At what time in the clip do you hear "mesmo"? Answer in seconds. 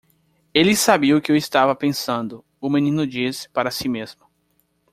3.87-4.25